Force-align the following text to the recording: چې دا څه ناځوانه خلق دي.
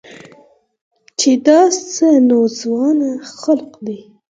چې 1.19 1.31
دا 1.47 1.59
څه 1.91 2.07
ناځوانه 2.29 3.11
خلق 3.39 3.71
دي. 3.85 3.99